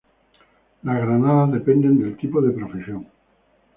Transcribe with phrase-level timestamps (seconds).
[0.81, 3.05] Las granadas dependen del tipo de profesión.